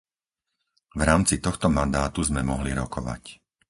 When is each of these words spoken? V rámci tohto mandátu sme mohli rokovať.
V 0.97 1.01
rámci 1.09 1.35
tohto 1.45 1.67
mandátu 1.77 2.19
sme 2.29 2.41
mohli 2.51 2.71
rokovať. 2.81 3.23